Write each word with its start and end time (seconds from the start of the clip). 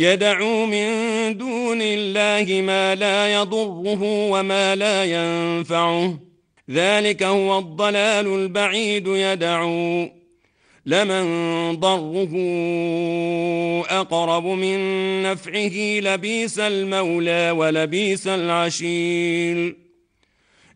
يدعو 0.00 0.66
من 0.66 0.88
دون 1.36 1.82
الله 1.82 2.62
ما 2.62 2.94
لا 2.94 3.32
يضره 3.34 4.02
وما 4.02 4.76
لا 4.76 5.04
ينفعه. 5.04 6.20
ذلك 6.70 7.22
هو 7.22 7.58
الضلال 7.58 8.26
البعيد 8.26 9.06
يدعو. 9.06 10.08
لمن 10.86 11.24
ضره 11.76 12.32
أقرب 14.00 14.46
من 14.46 14.78
نفعه 15.22 16.00
لبيس 16.00 16.58
المولى 16.58 17.50
ولبيس 17.50 18.26
العشير. 18.26 19.89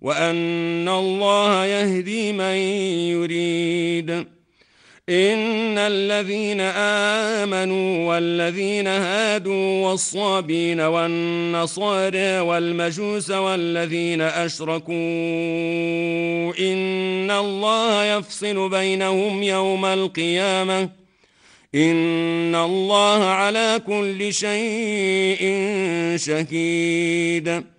وأن 0.00 0.88
الله 0.88 1.64
يهدي 1.64 2.32
من 2.32 2.54
يريد. 3.14 4.10
إن 5.08 5.78
الذين 5.78 6.60
آمنوا 7.40 8.08
والذين 8.08 8.86
هادوا 8.86 9.86
والصابين 9.86 10.80
والنصارى 10.80 12.40
والمجوس 12.40 13.30
والذين 13.30 14.20
أشركوا 14.20 14.94
إن 16.58 17.30
الله 17.30 18.04
يفصل 18.04 18.68
بينهم 18.68 19.42
يوم 19.42 19.84
القيامة. 19.84 20.90
إن 21.74 22.54
الله 22.54 23.24
على 23.24 23.80
كل 23.86 24.32
شيء 24.32 25.42
شهيد. 26.16 27.77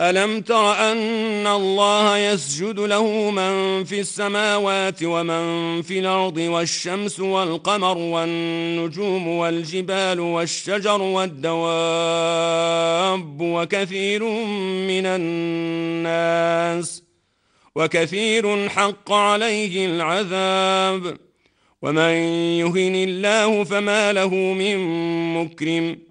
ألم 0.00 0.40
تر 0.40 0.72
أن 0.72 1.46
الله 1.46 2.18
يسجد 2.18 2.80
له 2.80 3.30
من 3.30 3.84
في 3.84 4.00
السماوات 4.00 5.02
ومن 5.02 5.82
في 5.82 5.98
الأرض 5.98 6.36
والشمس 6.36 7.20
والقمر 7.20 7.98
والنجوم 7.98 9.28
والجبال 9.28 10.20
والشجر 10.20 11.02
والدواب 11.02 11.60
وكثير 13.40 14.24
من 14.88 15.06
الناس 15.06 17.02
وكثير 17.74 18.68
حق 18.68 19.12
عليه 19.12 19.86
العذاب 19.86 21.18
ومن 21.82 22.12
يهن 22.58 22.94
الله 22.94 23.64
فما 23.64 24.12
له 24.12 24.34
من 24.34 24.78
مكرم 25.34 26.07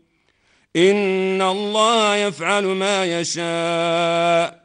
إن 0.76 1.42
الله 1.42 2.16
يفعل 2.16 2.64
ما 2.64 3.20
يشاء. 3.20 4.64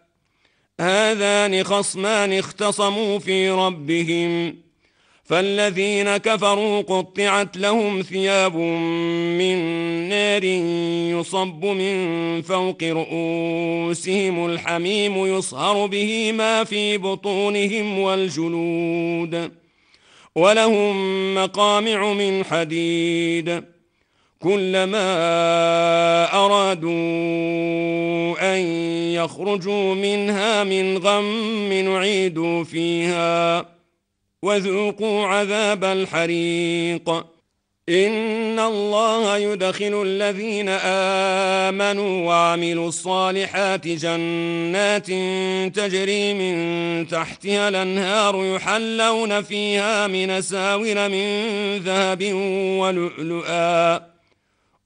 هذان 0.81 1.65
خصمان 1.65 2.33
اختصموا 2.33 3.19
في 3.19 3.51
ربهم. 3.51 4.63
فالذين 5.25 6.17
كفروا 6.17 6.83
قطعت 6.83 7.57
لهم 7.57 8.03
ثياب 8.03 8.57
من 9.39 9.59
نار 10.09 10.45
يصب 11.21 11.65
من 11.65 12.43
فوق 12.43 12.83
رؤوسهم 12.83 14.47
الحميم 14.47 15.27
يصهر 15.27 15.87
به 15.87 16.33
ما 16.33 16.65
في 16.65 16.99
بطونهم 16.99 17.99
والجلود 17.99 19.51
ولهم 20.35 21.35
مقامع 21.35 22.13
من 22.13 22.45
حديد. 22.45 23.72
كلما 24.43 25.15
أرادوا 26.35 26.93
أن 28.55 28.59
يخرجوا 29.15 29.95
منها 29.95 30.65
من 30.65 30.99
غم 30.99 31.73
نعيدوا 31.73 32.65
فيها 32.65 33.67
وذوقوا 34.43 35.27
عذاب 35.27 35.85
الحريق. 35.85 37.33
إن 37.89 38.59
الله 38.59 39.37
يدخل 39.39 40.03
الذين 40.03 40.69
آمنوا 41.69 42.27
وعملوا 42.27 42.89
الصالحات 42.89 43.89
جنات 43.89 45.07
تجري 45.77 46.35
من 46.35 47.09
تحتها 47.09 47.69
الأنهار 47.69 48.45
يحلون 48.45 49.43
فيها 49.43 50.07
من 50.07 50.41
ساور 50.41 51.09
من 51.09 51.27
ذهب 51.79 52.33
ولؤلؤا. 52.79 54.12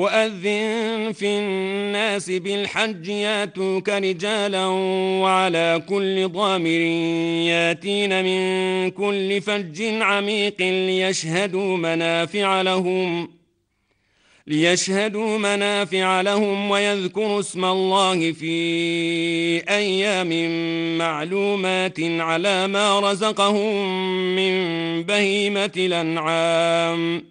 وأذن 0.00 1.12
في 1.12 1.26
الناس 1.26 2.30
بالحج 2.30 3.08
ياتوك 3.08 3.88
رجالا 3.88 4.66
وعلى 5.22 5.82
كل 5.88 6.28
ضامر 6.28 6.80
ياتين 7.50 8.24
من 8.24 8.90
كل 8.90 9.40
فج 9.40 9.82
عميق 9.82 10.60
ليشهدوا 10.60 11.76
منافع 11.76 12.62
لهم 12.62 13.28
ليشهدوا 14.46 15.38
منافع 15.38 16.20
لهم 16.20 16.70
ويذكروا 16.70 17.40
اسم 17.40 17.64
الله 17.64 18.32
في 18.32 18.52
أيام 19.68 20.28
معلومات 20.98 22.00
على 22.00 22.66
ما 22.66 23.00
رزقهم 23.00 23.86
من 24.36 24.52
بهيمة 25.02 25.72
الأنعام 25.76 27.30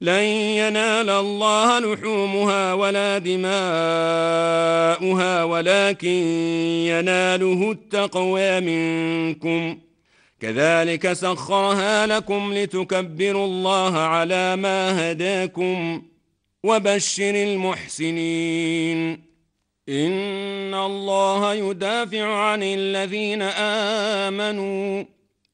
لن 0.00 0.22
ينال 0.22 1.10
الله 1.10 1.78
لحومها 1.78 2.74
ولا 2.74 3.18
دماؤها 3.18 3.54
ولكن 5.44 6.08
يناله 6.86 7.70
التقوى 7.70 8.60
منكم. 8.60 9.78
كذلك 10.40 11.12
سخرها 11.12 12.06
لكم 12.06 12.54
لتكبروا 12.54 13.46
الله 13.46 13.98
على 13.98 14.56
ما 14.56 15.10
هداكم 15.10 16.02
وبشر 16.64 17.34
المحسنين. 17.34 19.28
إن 19.88 20.74
الله 20.74 21.54
يدافع 21.54 22.24
عن 22.24 22.62
الذين 22.62 23.42
آمنوا. 24.22 25.17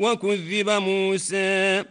وكذب 0.00 0.70
موسى 0.70 1.84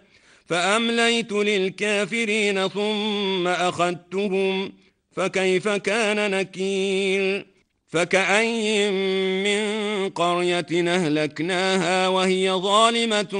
فأمليت 0.45 1.31
للكافرين 1.31 2.67
ثم 2.67 3.47
أخذتهم 3.47 4.73
فكيف 5.11 5.67
كان 5.67 6.31
نكير؟ 6.31 7.45
فكأي 7.89 8.91
من 9.43 10.09
قرية 10.09 10.65
أهلكناها 10.71 12.07
وهي 12.07 12.51
ظالمة 12.51 13.33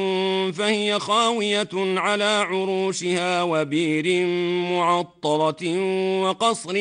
فهي 0.51 0.99
خاوية 0.99 1.69
على 1.73 2.23
عروشها 2.23 3.43
وبير 3.43 4.25
معطرة 4.71 5.79
وقصر 6.21 6.73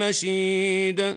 مشيد. 0.00 1.16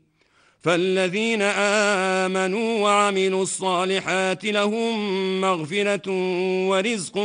فالذين 0.61 1.41
آمنوا 1.41 2.79
وعملوا 2.79 3.43
الصالحات 3.43 4.45
لهم 4.45 5.41
مغفرة 5.41 6.11
ورزق 6.69 7.19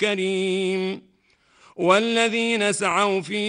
كريم. 0.00 1.02
والذين 1.76 2.72
سعوا 2.72 3.20
في 3.20 3.44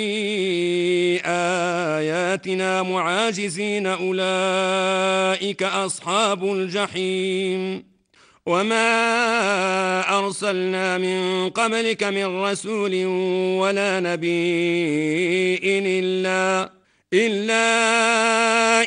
آياتنا 1.26 2.84
معاجزين 2.84 3.88
أولئك 3.88 5.64
أصحاب 5.64 6.44
الجحيم. 6.44 7.84
وما 8.46 8.90
أرسلنا 10.20 10.98
من 10.98 11.50
قبلك 11.50 12.04
من 12.04 12.42
رسول 12.44 13.06
ولا 13.60 14.00
نبي 14.00 15.60
إلا 15.64 16.77
إلا 17.14 17.64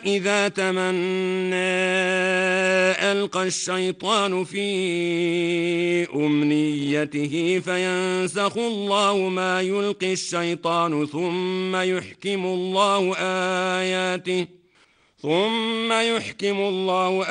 إذا 0.05 0.49
تمنى 0.49 1.57
ألقى 3.13 3.47
الشيطان 3.47 4.45
في 4.45 4.65
أمنيته 6.15 7.63
فينسخ 7.65 8.59
الله 8.59 9.17
ما 9.17 9.61
يلقي 9.61 10.13
الشيطان 10.13 11.07
ثم 11.07 11.77
يحكم 11.77 12.47
الله 12.47 13.17
آياته 13.81 14.60
ثم 15.23 15.93
يحكم 15.93 16.61
الله 16.61 17.25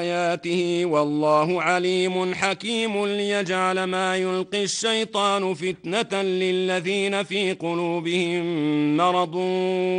آياته 0.00 0.84
والله 0.84 1.62
عليم 1.62 2.34
حكيم 2.34 3.06
ليجعل 3.06 3.84
ما 3.84 4.16
يلقي 4.16 4.64
الشيطان 4.64 5.54
فتنة 5.54 6.22
للذين 6.22 7.22
في 7.22 7.52
قلوبهم 7.52 8.96
مرض 8.96 9.34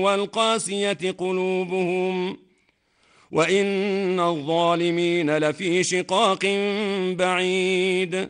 والقاسية 0.05 1.15
قلوبهم 1.17 2.37
وإن 3.31 4.19
الظالمين 4.19 5.37
لفي 5.37 5.83
شقاق 5.83 6.45
بعيد 7.17 8.29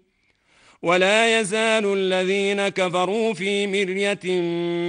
ولا 0.83 1.39
يزال 1.39 1.93
الذين 1.93 2.67
كفروا 2.67 3.33
في 3.33 3.67
مرية 3.67 4.41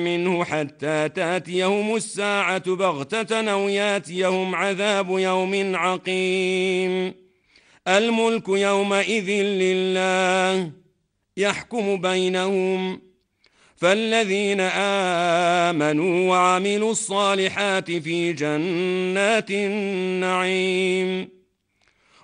منه 0.04 0.44
حتى 0.44 1.08
تأتيهم 1.08 1.96
الساعة 1.96 2.74
بغتة 2.74 3.52
أو 3.52 3.68
يأتيهم 3.68 4.54
عذاب 4.54 5.18
يوم 5.18 5.76
عقيم. 5.76 7.14
الملك 7.88 8.48
يومئذ 8.48 9.30
لله 9.42 10.70
يحكم 11.36 11.96
بينهم. 11.96 13.00
فالذين 13.76 14.60
آمنوا 14.60 16.30
وعملوا 16.30 16.90
الصالحات 16.90 17.90
في 17.90 18.32
جنات 18.32 19.50
النعيم. 19.50 21.41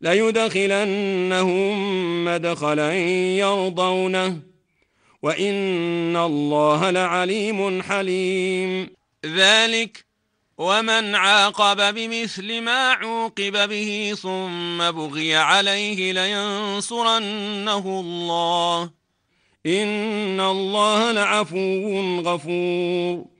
ليدخلنهم 0.00 1.74
مدخلا 2.24 2.94
يرضونه 3.38 4.40
وإن 5.22 6.16
الله 6.16 6.90
لعليم 6.90 7.82
حليم 7.82 8.90
ذلك 9.26 10.04
ومن 10.58 11.14
عاقب 11.14 11.94
بمثل 11.94 12.60
ما 12.60 12.92
عوقب 12.92 13.68
به 13.68 14.14
ثم 14.22 14.90
بغي 14.90 15.36
عليه 15.36 16.12
لينصرنه 16.12 18.00
الله 18.00 18.90
إن 19.66 20.40
الله 20.40 21.12
لعفو 21.12 22.20
غفور 22.20 23.39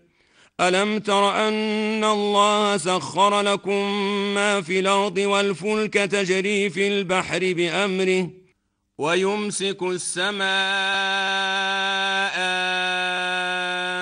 ألم 0.61 0.99
تر 0.99 1.47
أن 1.47 2.03
الله 2.03 2.77
سخر 2.77 3.41
لكم 3.41 3.91
ما 4.33 4.61
في 4.61 4.79
الأرض 4.79 5.17
والفلك 5.17 5.93
تجري 5.93 6.69
في 6.69 6.87
البحر 6.87 7.39
بأمره 7.39 8.29
ويمسك 8.97 9.83
السماء 9.83 10.45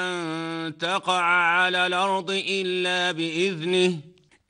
أن 0.06 0.78
تقع 0.78 1.22
على 1.22 1.88
الأرض 1.88 2.32
إلا 2.32 3.12
بإذنه 3.12 3.98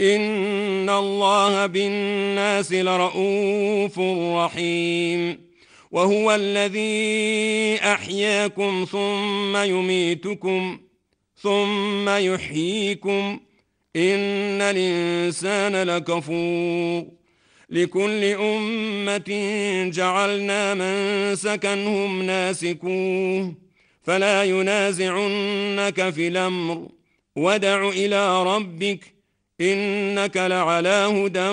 إن 0.01 0.89
الله 0.89 1.65
بالناس 1.65 2.71
لرؤوف 2.73 3.99
رحيم 4.35 5.49
وهو 5.91 6.35
الذي 6.35 7.79
أحياكم 7.83 8.85
ثم 8.91 9.57
يميتكم 9.57 10.79
ثم 11.41 12.09
يحييكم 12.09 13.39
إن 13.95 14.61
الإنسان 14.61 15.75
لكفور 15.75 17.05
لكل 17.69 18.23
أمة 18.23 19.29
جعلنا 19.93 20.73
من 20.73 21.35
سكنهم 21.35 22.23
ناسكوه 22.23 23.53
فلا 24.03 24.43
ينازعنك 24.43 26.09
في 26.09 26.27
الأمر 26.27 26.87
ودع 27.35 27.89
إلى 27.89 28.43
ربك 28.43 29.13
إنك 29.61 30.37
لعلى 30.37 30.89
هدى 30.89 31.49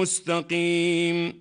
مستقيم 0.00 1.40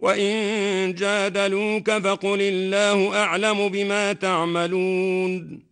وإن 0.00 0.94
جادلوك 0.94 1.90
فقل 1.90 2.38
الله 2.40 3.16
أعلم 3.16 3.68
بما 3.68 4.12
تعملون 4.12 5.71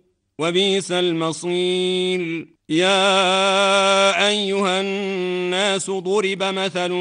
وبئس 0.41 0.91
المصير. 0.91 2.47
يا 2.69 4.27
أيها 4.29 4.81
الناس 4.81 5.91
ضرب 5.91 6.43
مثل 6.43 6.91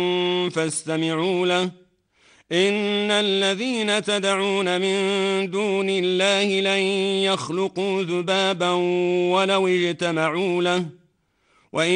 فاستمعوا 0.51 1.47
له. 1.47 1.63
إن 2.53 3.11
الذين 3.11 4.03
تدعون 4.03 4.81
من 4.81 5.51
دون 5.51 5.91
الله 5.91 6.61
لن 6.61 6.83
يخلقوا 7.33 8.03
ذبابا 8.03 8.71
ولو 9.33 9.69
اجتمعوا 9.69 10.63
له. 10.63 10.87
وإن 11.73 11.93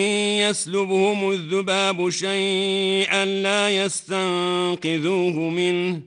يسلبهم 0.48 1.30
الذباب 1.30 2.11
شيئا 2.11 3.24
لا 3.24 3.85
يستنقذوه 3.85 5.33
منه. 5.33 6.00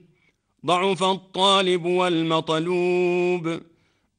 ضعف 0.66 1.02
الطالب 1.02 1.84
والمطلوب. 1.84 3.60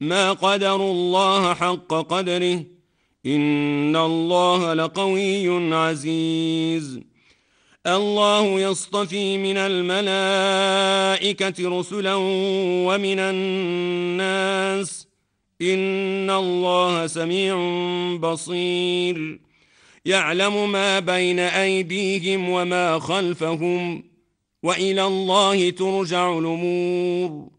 ما 0.02 0.32
قدر 0.32 0.76
الله 0.76 1.54
حق 1.54 1.94
قدره 1.94 2.64
إن 3.26 3.96
الله 3.96 4.74
لقوي 4.74 5.74
عزيز. 5.76 7.00
الله 7.88 8.46
يصطفي 8.46 9.38
من 9.38 9.58
الملائكة 9.58 10.60
رسلا 11.80 12.16
ومن 12.86 13.20
الناس 13.20 15.08
إن 15.62 16.30
الله 16.30 17.08
سميع 17.08 17.56
بصير. 18.18 19.40
يعلم 20.06 20.72
ما 20.72 21.00
بين 21.00 21.40
أيديهم 21.40 22.50
وما 22.50 23.00
خلفهم 23.00 24.04
وإلى 24.64 25.06
الله 25.06 25.70
ترجع 25.70 26.38
الأمور. 26.40 27.59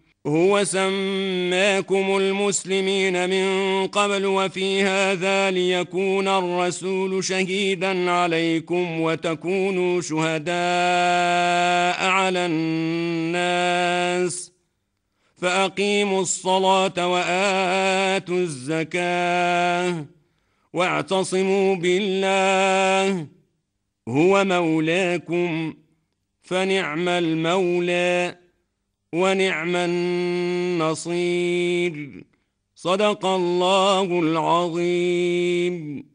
هو 0.27 0.63
سماكم 0.63 2.17
المسلمين 2.17 3.29
من 3.29 3.87
قبل 3.87 4.25
وفي 4.25 4.83
هذا 4.83 5.51
ليكون 5.51 6.27
الرسول 6.27 7.23
شهيدا 7.23 8.11
عليكم 8.11 9.01
وتكونوا 9.01 10.01
شهداء 10.01 12.05
على 12.09 12.45
الناس. 12.45 14.51
فأقيموا 15.37 16.21
الصلاة 16.21 17.07
وآتوا 17.07 18.37
الزكاة 18.37 20.05
واعتصموا 20.73 21.75
بالله. 21.75 23.27
هو 24.07 24.43
مولاكم 24.43 25.73
فنعم 26.41 27.09
المولى. 27.09 28.40
ونعم 29.15 29.75
النصير. 29.75 31.11
صدق 32.75 33.25
الله 33.25 34.19
العظيم. 34.19 36.10